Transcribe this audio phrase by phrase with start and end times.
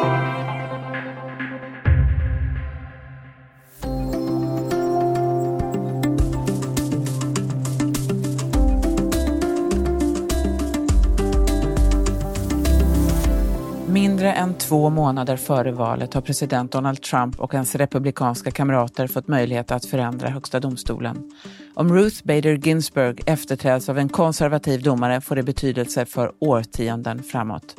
[0.00, 0.37] Mindre
[14.68, 19.84] två månader före valet har president Donald Trump och hans republikanska kamrater fått möjlighet att
[19.84, 21.30] förändra Högsta domstolen.
[21.74, 27.76] Om Ruth Bader Ginsburg efterträds av en konservativ domare får det betydelse för årtionden framåt.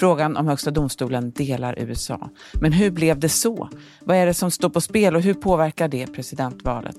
[0.00, 2.30] Frågan om Högsta domstolen delar USA.
[2.60, 3.68] Men hur blev det så?
[4.00, 6.96] Vad är det som står på spel och hur påverkar det presidentvalet?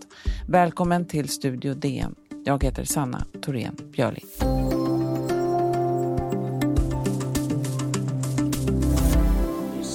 [0.47, 2.15] Välkommen till Studio DN.
[2.45, 4.25] Jag heter Sanna Thorén Björling.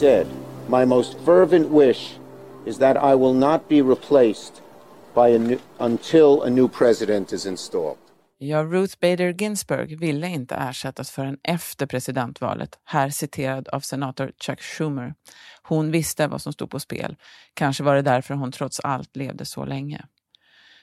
[0.02, 0.26] Said,
[0.68, 2.18] My most fervent wish
[2.66, 4.62] is that I will not be replaced
[5.14, 7.96] by a new, until a new president is installed.
[8.38, 14.60] Ja, Ruth Bader Ginsburg ville inte ersättas förrän efter presidentvalet, här citerad av senator Chuck
[14.60, 15.14] Schumer.
[15.62, 17.16] Hon visste vad som stod på spel.
[17.54, 20.04] Kanske var det därför hon trots allt levde så länge.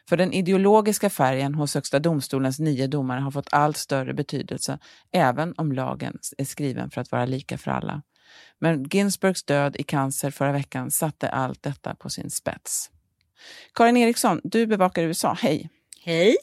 [0.10, 4.80] För den ideologiska färgen hos Högsta domstolens nio domare har fått allt större betydelse,
[5.12, 8.02] även om lagen är skriven för att vara lika för alla.
[8.60, 12.90] Men Ginsburgs död i cancer förra veckan satte allt detta på sin spets.
[13.74, 15.38] Karin Eriksson, du bevakar USA.
[15.42, 15.70] Hej!
[16.04, 16.38] Hej!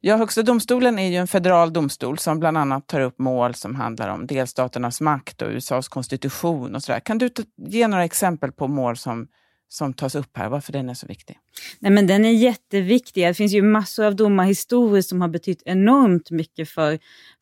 [0.00, 3.74] Ja, Högsta domstolen är ju en federal domstol som bland annat tar upp mål som
[3.74, 7.00] handlar om delstaternas makt och USAs konstitution och sådär.
[7.00, 9.28] Kan du ge några exempel på mål som
[9.68, 11.38] som tas upp här, varför den är så viktig?
[11.78, 13.26] Nej, men den är jätteviktig.
[13.26, 16.98] Det finns ju massor av domar historiskt som har betytt enormt mycket för,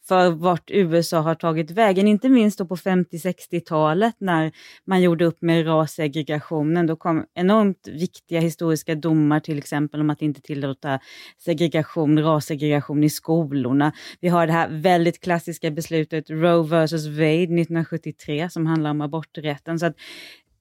[0.09, 2.09] för vart USA har tagit vägen.
[2.09, 4.53] Inte minst då på 50-60-talet när
[4.85, 6.87] man gjorde upp med rassegregationen.
[6.87, 11.01] Då kom enormt viktiga historiska domar till exempel om att inte tillåta
[11.39, 13.93] segregation, rassegregation i skolorna.
[14.21, 19.79] Vi har det här väldigt klassiska beslutet Roe vs Wade 1973 som handlar om aborträtten.
[19.79, 19.97] Så att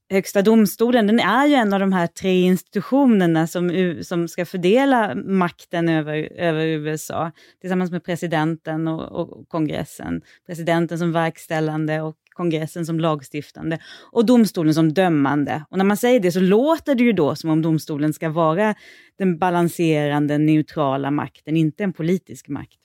[0.09, 5.15] Högsta domstolen, den är ju en av de här tre institutionerna som, som ska fördela
[5.15, 10.21] makten över, över USA, tillsammans med presidenten och, och kongressen.
[10.47, 13.79] Presidenten som verkställande och kongressen som lagstiftande
[14.11, 15.65] och domstolen som dömande.
[15.69, 18.75] Och när man säger det så låter det ju då som om domstolen ska vara
[19.17, 22.79] den balanserande, neutrala makten, inte en politisk makt.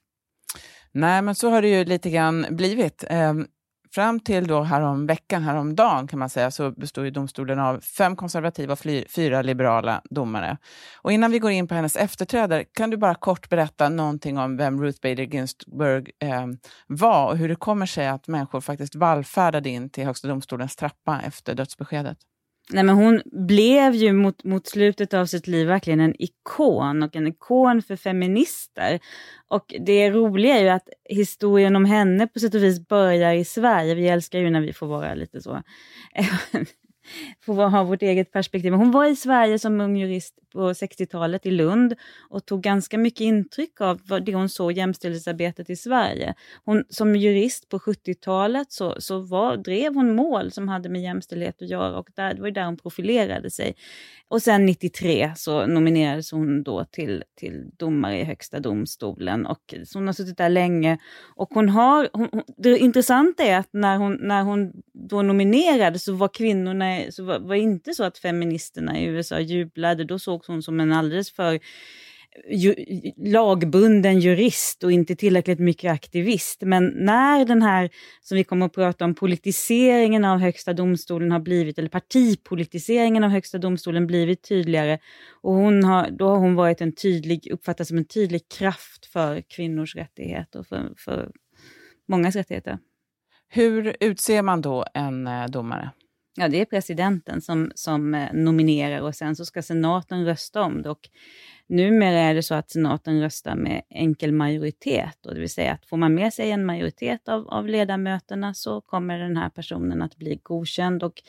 [0.92, 3.04] Nej, men så har det ju lite grann blivit.
[3.08, 3.46] Ehm,
[3.94, 8.16] Fram till då härom veckan, häromdagen kan man säga, så bestod ju domstolen av fem
[8.16, 8.78] konservativa och
[9.08, 10.56] fyra liberala domare.
[10.96, 14.56] Och innan vi går in på hennes efterträdare, kan du bara kort berätta någonting om
[14.56, 16.46] vem Ruth Bader Ginsburg eh,
[16.86, 21.20] var och hur det kommer sig att människor faktiskt vallfärdade in till Högsta domstolens trappa
[21.26, 22.18] efter dödsbeskedet?
[22.72, 27.16] Nej, men hon blev ju mot, mot slutet av sitt liv verkligen en ikon och
[27.16, 29.00] en ikon för feminister.
[29.48, 33.44] Och det roliga är ju att historien om henne på sätt och vis börjar i
[33.44, 33.94] Sverige.
[33.94, 35.62] Vi älskar ju när vi får vara lite så
[37.40, 38.72] får ha vårt eget perspektiv.
[38.72, 41.94] Hon var i Sverige som ung jurist på 60-talet i Lund
[42.28, 46.34] och tog ganska mycket intryck av det hon såg jämställdhetsarbetet i Sverige.
[46.64, 51.62] Hon, som jurist på 70-talet så, så var, drev hon mål som hade med jämställdhet
[51.62, 53.74] att göra och där, det var där hon profilerade sig.
[54.28, 59.98] Och sen 93 så nominerades hon då till, till domare i Högsta domstolen och så
[59.98, 60.98] hon har suttit där länge.
[61.36, 66.12] Och hon har, hon, det intressanta är att när hon, när hon då nominerades så
[66.12, 70.04] var kvinnorna Eh, så var, var inte så att feministerna i USA jublade.
[70.04, 71.60] Då sågs hon som en alldeles för eh,
[72.50, 72.74] ju,
[73.16, 76.62] lagbunden jurist och inte tillräckligt mycket aktivist.
[76.62, 77.90] Men när den här,
[78.20, 83.30] som vi kommer att prata om, politiseringen av Högsta domstolen har blivit, eller partipolitiseringen av
[83.30, 84.98] Högsta domstolen blivit tydligare,
[85.42, 89.40] och hon har, då har hon varit en tydlig, uppfattats som en tydlig kraft för
[89.40, 91.30] kvinnors rättigheter och för, för
[92.08, 92.78] mångas rättigheter.
[93.52, 95.90] Hur utser man då en eh, domare?
[96.36, 100.82] Ja, det är presidenten som, som eh, nominerar och sen så ska senaten rösta om
[100.82, 100.90] det.
[100.90, 101.08] Och
[101.68, 105.86] numera är det så att senaten röstar med enkel majoritet, och det vill säga att
[105.86, 110.16] får man med sig en majoritet av, av ledamöterna så kommer den här personen att
[110.16, 111.02] bli godkänd.
[111.02, 111.22] Och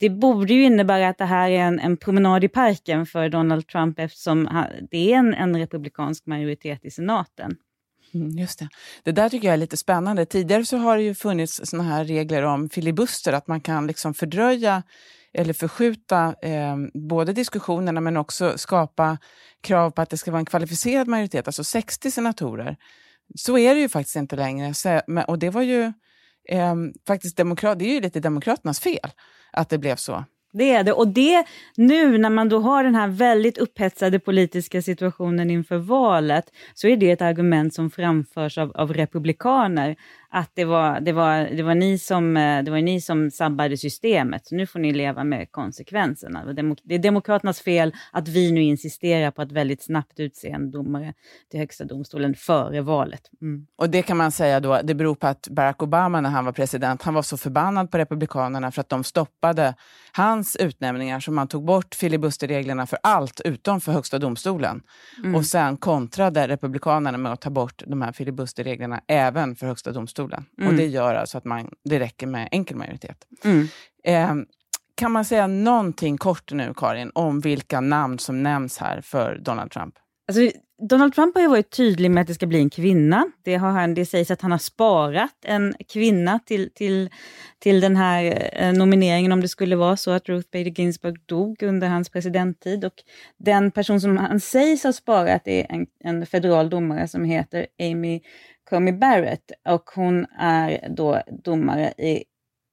[0.00, 3.68] det borde ju innebära att det här är en, en promenad i parken för Donald
[3.68, 7.56] Trump eftersom det är en, en republikansk majoritet i senaten.
[8.14, 8.68] Mm, just det.
[9.02, 10.26] Det där tycker jag är lite spännande.
[10.26, 14.14] Tidigare så har det ju funnits såna här regler om filibuster, att man kan liksom
[14.14, 14.82] fördröja
[15.32, 19.18] eller förskjuta eh, både diskussionerna men också skapa
[19.60, 22.76] krav på att det ska vara en kvalificerad majoritet, alltså 60 senatorer.
[23.34, 25.02] Så är det ju faktiskt inte längre.
[25.26, 25.82] Och det var ju
[26.48, 26.74] eh,
[27.06, 29.10] faktiskt demokrat, det är ju lite Demokraternas fel
[29.52, 30.24] att det blev så.
[30.52, 30.92] Det är det.
[30.92, 31.44] Och det
[31.76, 36.44] nu när man då har den här väldigt upphetsade politiska situationen inför valet,
[36.74, 39.96] så är det ett argument som framförs av, av republikaner
[40.32, 43.76] att det var, det var, det var, ni, som, eh, det var ni som sabbade
[43.76, 46.44] systemet, så nu får ni leva med konsekvenserna.
[46.82, 51.14] Det är Demokraternas fel att vi nu insisterar på att väldigt snabbt utse en domare
[51.50, 53.22] till Högsta domstolen före valet.
[53.42, 53.66] Mm.
[53.76, 56.52] Och det kan man säga då, det beror på att Barack Obama när han var
[56.52, 59.74] president, han var så förbannad på Republikanerna för att de stoppade
[60.12, 64.82] hans utnämningar, så man tog bort filibusterreglerna för allt utom för Högsta domstolen.
[65.18, 65.34] Mm.
[65.34, 70.19] Och sen kontrade Republikanerna med att ta bort de här filibusterreglerna även för Högsta domstolen.
[70.22, 70.68] Mm.
[70.68, 73.26] Och det gör alltså att man, det räcker med enkel majoritet.
[73.44, 73.68] Mm.
[74.04, 74.46] Eh,
[74.94, 79.70] kan man säga någonting kort nu, Karin, om vilka namn som nämns här för Donald
[79.70, 79.94] Trump?
[80.28, 80.58] Alltså,
[80.88, 83.26] Donald Trump har ju varit tydlig med att det ska bli en kvinna.
[83.42, 87.10] Det, har han, det sägs att han har sparat en kvinna till, till,
[87.58, 91.62] till den här eh, nomineringen om det skulle vara så att Ruth Bader Ginsburg dog
[91.62, 92.84] under hans presidenttid.
[92.84, 92.94] Och
[93.38, 98.20] den person som han sägs ha sparat är en, en federal domare som heter Amy
[98.70, 102.24] Comey Barrett och hon är då domare i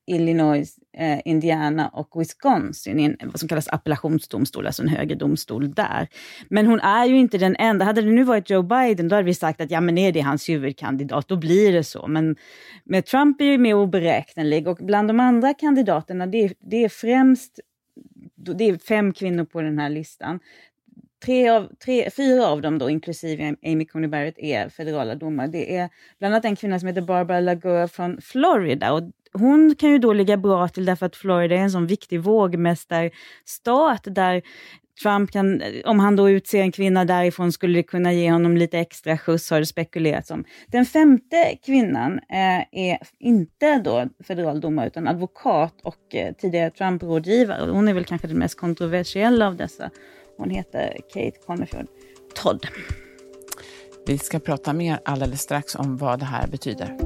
[0.07, 5.73] Illinois, eh, Indiana och Wisconsin i en, vad som kallas appellationsdomstol, alltså en högre domstol
[5.73, 6.07] där.
[6.49, 7.85] Men hon är ju inte den enda.
[7.85, 10.21] Hade det nu varit Joe Biden, då hade vi sagt att ja, men är det
[10.21, 12.07] hans huvudkandidat, då blir det så.
[12.07, 12.35] Men
[12.83, 16.89] med Trump är ju mer oberäknelig och bland de andra kandidaterna, det är, det är
[16.89, 17.59] främst
[18.57, 20.39] det är fem kvinnor på den här listan.
[21.25, 25.47] Tre av, tre, fyra av dem, då, inklusive Amy Coney Barrett, är federala domare.
[25.47, 28.93] Det är bland annat en kvinna som heter Barbara Lagoa från Florida.
[28.93, 29.01] Och
[29.33, 34.03] hon kan ju då ligga bra till därför att Florida är en sån viktig vågmästarstat
[34.03, 34.41] där
[35.03, 38.79] Trump kan, om han då utser en kvinna därifrån, skulle det kunna ge honom lite
[38.79, 40.43] extra skjuts, har det spekulerats om.
[40.67, 47.71] Den femte kvinnan eh, är inte då federal domare, utan advokat och eh, tidigare Trump-rådgivare.
[47.71, 49.89] Hon är väl kanske den mest kontroversiella av dessa.
[50.37, 51.87] Hon heter Kate Connerfjord
[52.35, 52.67] Todd.
[54.05, 56.97] Vi ska prata mer alldeles strax om vad det här betyder.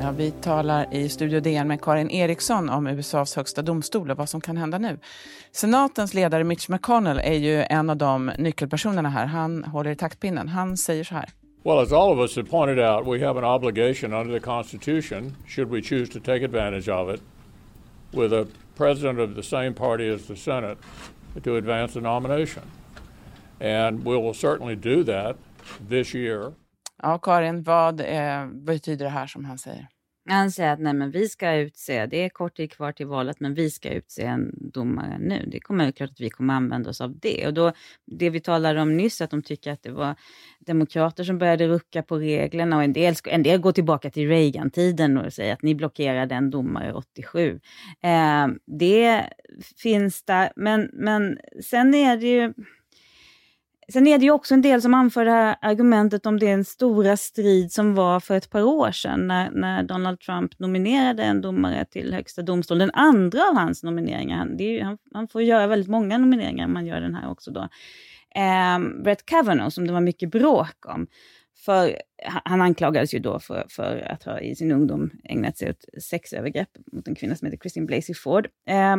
[0.00, 4.28] Ja, vi talar i Studio DN med Karin Eriksson om USAs högsta domstol och vad
[4.28, 4.98] som kan hända nu.
[5.52, 9.26] Senatens ledare Mitch McConnell är ju en av de nyckelpersonerna här.
[9.26, 10.48] Han håller i taktpinnen.
[10.48, 11.28] Han säger så här.
[11.64, 15.36] Well, as all of us have pointed out, we have an obligation under the Constitution,
[15.46, 17.22] should we choose to take advantage of it,
[18.12, 20.76] with a president of the same party as the Senate,
[21.42, 22.64] to advance the nomination.
[23.60, 25.36] And we will certainly do that
[25.88, 26.52] this year.
[27.02, 29.88] Ja, Karin, vad eh, betyder det här som han säger?
[30.28, 33.40] Han säger att nej, men vi ska utse, det är kort tid kvar till valet,
[33.40, 35.48] men vi ska utse en domare nu.
[35.52, 37.46] Det kommer klart att vi kommer använda oss av det.
[37.46, 37.72] Och då,
[38.06, 40.14] det vi talade om nyss, att de tycker att det var
[40.58, 45.18] demokrater som började rucka på reglerna och en del, en del går tillbaka till Reagan-tiden
[45.18, 47.60] och säger att ni blockerade en domare 87.
[48.02, 49.24] Eh, det
[49.76, 52.52] finns där, men, men sen är det ju
[53.92, 57.16] Sen är det ju också en del som anför det här argumentet om den stora
[57.16, 61.84] strid som var för ett par år sedan när, när Donald Trump nominerade en domare
[61.84, 62.88] till högsta domstolen.
[62.88, 66.86] Den andra av hans nomineringar, han, ju, han, han, får göra väldigt många nomineringar, man
[66.86, 67.68] gör den här också då.
[68.34, 71.06] Eh, Brett Kavanaugh, som det var mycket bråk om.
[71.64, 71.96] För
[72.44, 76.68] han anklagades ju då för, för att ha i sin ungdom ägnat sig åt sexövergrepp
[76.92, 78.48] mot en kvinna som heter Christine Blasey Ford.
[78.68, 78.96] Eh,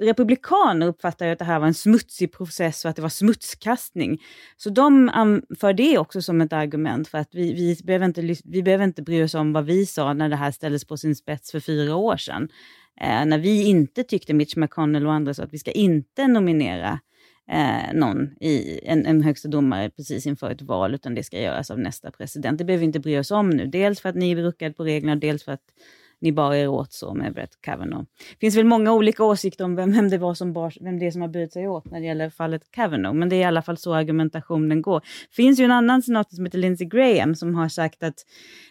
[0.00, 4.22] republikaner uppfattar att det här var en smutsig process och att det var smutskastning.
[4.56, 8.62] Så de anför det också som ett argument för att vi, vi, behöver inte, vi
[8.62, 11.50] behöver inte bry oss om vad vi sa när det här ställdes på sin spets
[11.50, 12.48] för fyra år sedan.
[13.00, 17.00] Eh, när vi inte tyckte, Mitch McConnell och andra, så att vi ska inte nominera
[17.50, 21.70] eh, någon i en, en högsta domare precis inför ett val, utan det ska göras
[21.70, 22.58] av nästa president.
[22.58, 23.66] Det behöver vi inte bry oss om nu.
[23.66, 25.64] Dels för att ni är ruckade på reglerna, dels för att
[26.20, 28.04] ni bar er åt så med Brett Kavanaugh.
[28.30, 31.06] Det finns väl många olika åsikter om vem, vem, det var som bar, vem det
[31.06, 33.44] är som har burit sig åt när det gäller fallet Kavanaugh, men det är i
[33.44, 35.00] alla fall så argumentationen går.
[35.00, 38.14] Det finns ju en annan senator som heter Lindsey Graham som har sagt att,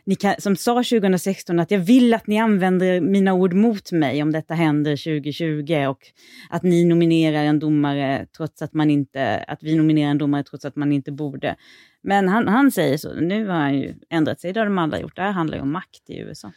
[0.06, 4.24] ni kan, som sa 2016 att jag vill att ni använder mina ord mot mig
[4.24, 6.00] om detta händer 2020 och
[6.50, 10.66] att ni nominerar en domare trots att man inte, att vi nominerar en domare trots
[10.66, 11.56] att man inte borde.
[12.02, 15.00] Men han, han säger så, nu har han ju ändrat sig, det har de alla
[15.00, 15.16] gjort.
[15.16, 16.52] Det här handlar ju om makt i USA.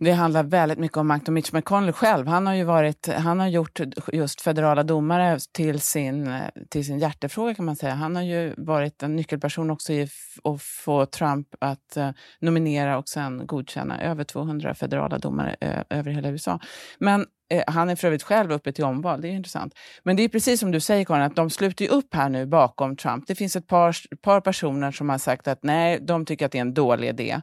[0.00, 3.40] Det handlar väldigt mycket om makt och Mitch McConnell själv, han har ju varit, han
[3.40, 3.80] har gjort
[4.12, 7.94] just federala domare till sin, till sin hjärtefråga kan man säga.
[7.94, 10.08] Han har ju varit en nyckelperson också i
[10.44, 16.10] att få Trump att eh, nominera och sen godkänna över 200 federala domare eh, över
[16.10, 16.60] hela USA.
[16.98, 19.74] Men Eh, han är för övrigt själv uppe till omval, det är intressant.
[20.02, 22.96] Men det är precis som du säger Karin, att de sluter upp här nu bakom
[22.96, 23.24] Trump.
[23.26, 26.58] Det finns ett par, par personer som har sagt att nej, de tycker att det
[26.58, 27.40] är en dålig idé.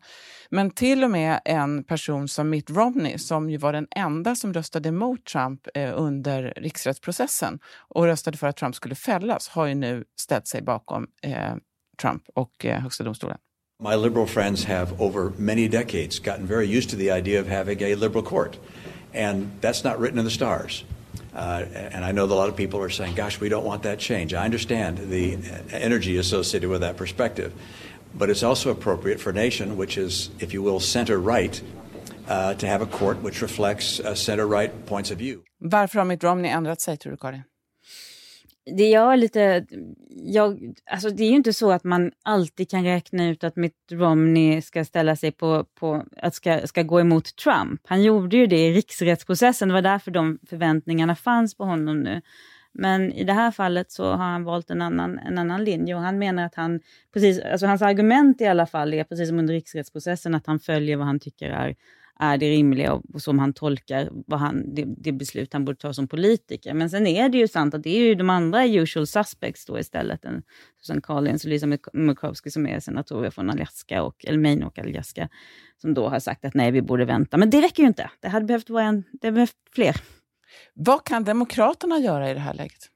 [0.49, 4.53] Men till och med en person som Mitt Romney, som ju var den enda som
[4.53, 7.59] röstade mot Trump eh, under riksrättsprocessen
[7.89, 11.33] och röstade för att Trump skulle fällas, har ju nu ställt sig bakom eh,
[12.01, 13.37] Trump och eh, Högsta domstolen.
[13.83, 17.83] My liberal friends have over many decades gotten very used to the idea of having
[17.83, 18.57] a liberal court.
[19.15, 20.83] And that's not written in the stars.
[21.33, 23.83] Uh, and I know that a lot of people are saying, gosh, we don't want
[23.83, 24.33] that change.
[24.33, 25.37] I understand the
[25.71, 27.51] energy associated with that perspective.
[28.13, 31.61] But it's also appropriate for a nation which is, if you will, center right,
[32.27, 35.43] uh, to have a court which reflects center right points of view.
[35.59, 37.43] Varför har Mitt Romney ändrat sig, tror du, Karin?
[38.65, 39.65] Det jag lite,
[40.09, 43.91] jag, alltså det är ju inte så att man alltid kan räkna ut att Mitt
[43.91, 47.81] Romney ska ställa sig på, på att ska, ska gå emot Trump.
[47.85, 52.21] Han gjorde ju det i riksrättsprocessen, det var därför de förväntningarna fanns på honom nu.
[52.77, 56.01] Men i det här fallet så har han valt en annan, en annan linje och
[56.01, 56.79] han menar att han,
[57.13, 60.97] precis, alltså hans argument i alla fall är, precis som under riksrättsprocessen, att han följer
[60.97, 61.75] vad han tycker är
[62.19, 65.93] är det rimliga och som han tolkar vad han, det, det, beslut han borde ta
[65.93, 66.73] som politiker.
[66.73, 69.79] Men sen är det ju sant att det är ju de andra usual suspects då
[69.79, 70.25] istället.
[70.25, 70.43] En,
[70.81, 75.29] Susan Collins och Lisa Murkowski som är senatorer från Alaska och, eller och Alaska
[75.81, 77.37] som då har sagt att nej, vi borde vänta.
[77.37, 78.09] Men det räcker ju inte.
[78.19, 79.95] Det hade behövt vara en, det behövt fler.
[80.73, 82.89] Vad kan Demokraterna göra i det här läget?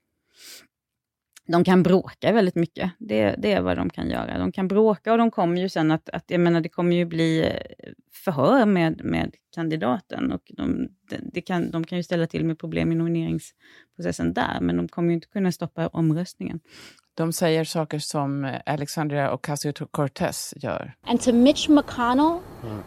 [1.52, 2.92] De kan bråka väldigt mycket.
[2.98, 4.38] Det, det, är vad de kan göra.
[4.38, 7.06] De kan bråka och de kommer ju sen att, att jag menar, det kommer ju
[7.06, 10.90] bli eh, förhör med, med kandidaten och de,
[11.34, 15.10] det kan, de kan ju ställa till med problem i nomineringsprocessen där, men de kommer
[15.10, 16.60] ju inte kunna stoppa omröstningen.
[17.14, 20.94] De säger saker som eh, Alexandria Ocasio-Cortez gör.
[21.04, 22.40] And to Mitch McConnell,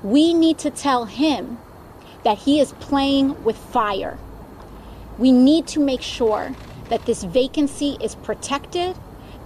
[0.02, 1.56] we need to tell him
[2.24, 4.16] that he is playing with fire.
[5.18, 6.54] We need to make sure
[6.88, 8.94] that this vacancy is protected,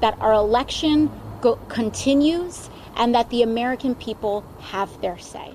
[0.00, 1.11] that our election
[1.43, 5.55] go- continues, and that the American people have their say.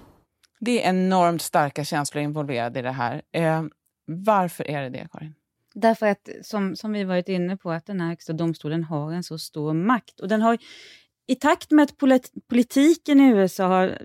[0.60, 3.22] Det är enormt starka känslor involverade i det här.
[3.32, 3.64] Eh,
[4.06, 5.34] varför är det det, Karin?
[5.74, 9.24] Därför att, som, som vi varit inne på, att den här högsta domstolen har en
[9.24, 10.20] så stor makt.
[10.20, 10.58] Och den har,
[11.28, 14.02] i takt med att polit politiken i USA har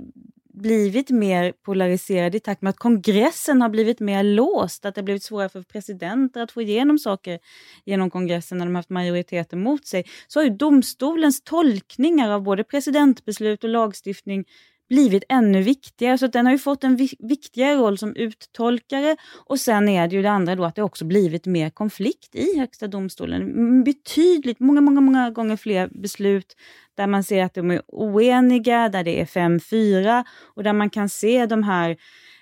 [0.56, 5.22] blivit mer polariserad i takt med att kongressen har blivit mer låst, att det blivit
[5.22, 7.38] svårare för presidenter att få igenom saker
[7.84, 12.64] genom kongressen när de haft majoriteten mot sig, så har ju domstolens tolkningar av både
[12.64, 14.44] presidentbeslut och lagstiftning
[14.88, 16.18] blivit ännu viktigare.
[16.18, 19.16] Så den har ju fått en viktigare roll som uttolkare
[19.46, 22.58] och sen är det ju det andra då att det också blivit mer konflikt i
[22.58, 23.84] Högsta domstolen.
[23.84, 26.56] Betydligt, många, många, många gånger fler beslut
[26.94, 30.24] där man ser att de är oeniga, där det är 5-4
[30.54, 31.96] och där man kan se de här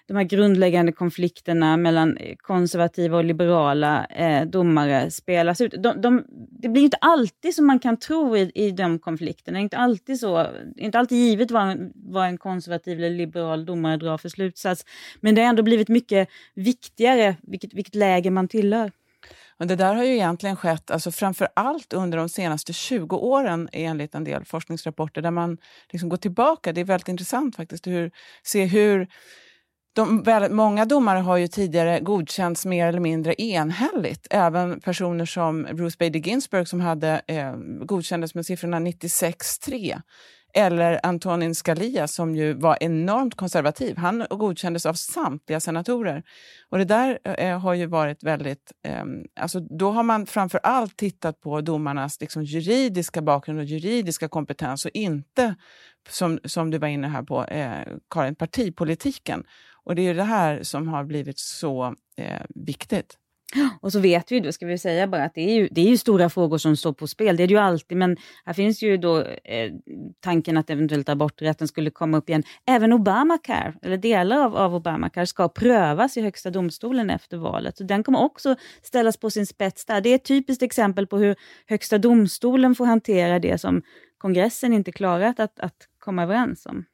[0.07, 5.75] de här grundläggande konflikterna mellan eh, konservativa och liberala eh, domare spelas ut.
[5.83, 9.61] De, de, det blir inte alltid som man kan tro i, i de konflikterna.
[9.61, 10.47] Inte alltid, så,
[10.77, 14.85] inte alltid givet vad en, vad en konservativ eller liberal domare drar för slutsats.
[15.21, 18.91] Men det har ändå blivit mycket viktigare vilket, vilket läge man tillhör.
[19.59, 23.69] Men det där har ju egentligen skett alltså framför allt under de senaste 20 åren
[23.73, 25.59] enligt en del forskningsrapporter där man
[25.93, 26.73] liksom går tillbaka.
[26.73, 29.09] Det är väldigt intressant faktiskt att se hur
[29.95, 34.27] de, väldigt, många domare har ju tidigare godkänts mer eller mindre enhälligt.
[34.31, 40.01] Även personer som Ruth Bader Ginsburg som hade, eh, godkändes med siffrorna 96-3.
[40.57, 43.97] Eller Antonin Scalia som ju var enormt konservativ.
[43.97, 46.23] Han godkändes av samtliga senatorer.
[46.69, 48.73] Och det där eh, har ju varit väldigt...
[48.85, 49.05] Eh,
[49.41, 54.85] alltså då har man framför allt tittat på domarnas liksom, juridiska bakgrund och juridiska kompetens
[54.85, 55.55] och inte,
[56.09, 59.45] som, som du var inne här på, eh, Karin, partipolitiken.
[59.85, 63.19] Och det är det här som har blivit så eh, viktigt.
[63.81, 65.89] Och så vet vi, då ska vi säga bara att det är, ju, det är
[65.89, 67.37] ju stora frågor som står på spel.
[67.37, 69.73] Det är det ju alltid, men här finns ju då eh,
[70.21, 72.43] tanken att eventuellt aborträtten skulle komma upp igen.
[72.67, 77.77] Även Obamacare, eller delar av, av Obamacare, ska prövas i Högsta domstolen efter valet.
[77.77, 80.01] Så den kommer också ställas på sin spets där.
[80.01, 81.37] Det är ett typiskt exempel på hur
[81.67, 83.83] Högsta domstolen får hantera det som
[84.19, 86.85] kongressen inte klarat att, att komma överens om.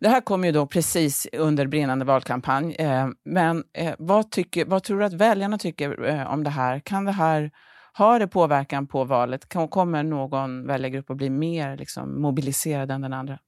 [0.00, 2.74] Det här kom ju då precis under brinnande valkampanj.
[2.74, 6.80] Eh, men eh, vad, tycker, vad tror du att väljarna tycker eh, om det här?
[6.80, 7.50] Kan det här
[7.98, 9.48] ha det påverkan på valet?
[9.70, 13.38] Kommer någon väljargrupp att bli mer liksom, mobiliserad än den andra?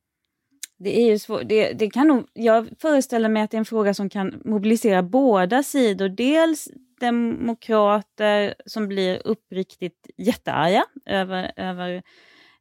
[0.79, 1.43] Det är ju svårt.
[1.45, 5.03] Det, det, kan nog, jag föreställer mig att det är en fråga som kan mobilisera
[5.03, 6.09] båda sidor.
[6.09, 6.69] Dels
[7.01, 12.03] demokrater som blir uppriktigt jättearga över, över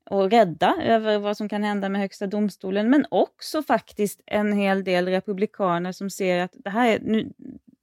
[0.09, 4.83] och rädda över vad som kan hända med Högsta domstolen, men också faktiskt en hel
[4.83, 7.31] del republikaner som ser att det här är, nu,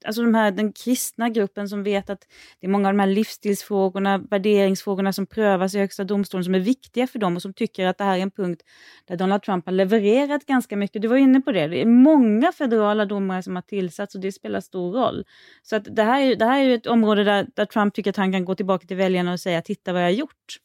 [0.05, 2.27] alltså de här, den kristna gruppen som vet att
[2.61, 6.61] det är många av de här livsstilsfrågorna, värderingsfrågorna som prövas i Högsta domstolen som är
[6.61, 8.63] viktiga för dem och som tycker att det här är en punkt
[9.07, 11.03] där Donald Trump har levererat ganska mycket.
[11.03, 14.33] Du var inne på det, det är många federala domare som har tillsatts och det
[14.33, 15.25] spelar stor roll.
[15.63, 18.17] Så att det, här är, det här är ett område där, där Trump tycker att
[18.17, 20.59] han kan gå tillbaka till väljarna och säga titta vad jag har gjort.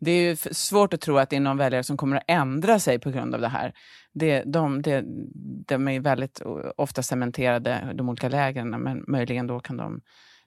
[0.00, 2.78] Det är ju svårt att tro att det är någon väljare som kommer att ändra
[2.78, 3.72] sig på grund av det här.
[4.14, 5.04] Det, de, det,
[5.66, 6.42] de är väldigt
[6.76, 10.00] ofta cementerade, de olika lägren, men möjligen då kan de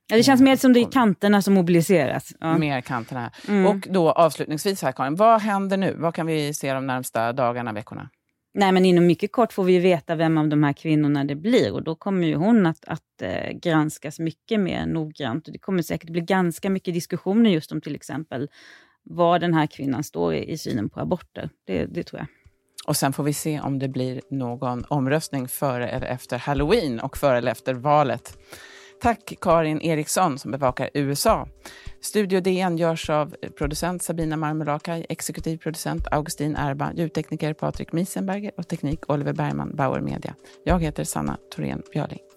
[0.07, 2.33] Ja, det känns mer som det är kanterna som mobiliseras.
[2.39, 2.57] Ja.
[2.57, 3.31] Mer kanterna.
[3.47, 3.65] Mm.
[3.65, 5.95] Och då avslutningsvis här Karin, vad händer nu?
[5.97, 8.09] Vad kan vi se de närmsta dagarna, veckorna?
[8.53, 11.73] Nej, men inom mycket kort får vi veta vem av de här kvinnorna det blir
[11.73, 15.47] och då kommer ju hon att, att eh, granskas mycket mer noggrant.
[15.47, 18.49] Och det kommer säkert bli ganska mycket diskussioner just om till exempel
[19.03, 21.49] var den här kvinnan står i, i synen på aborter.
[21.67, 22.27] Det, det tror jag.
[22.87, 27.17] Och sen får vi se om det blir någon omröstning före eller efter halloween och
[27.17, 28.37] före eller efter valet.
[29.01, 31.47] Tack Karin Eriksson som bevakar USA.
[32.01, 38.67] Studio DN görs av producent Sabina Marmelakai, exekutiv producent Augustin Erba, ljudtekniker Patrik Miesenberger och
[38.67, 40.35] teknik Oliver Bergman, Bauer Media.
[40.65, 42.30] Jag heter Sanna Thorén Björling.